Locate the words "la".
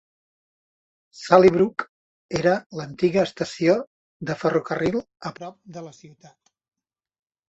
5.89-5.93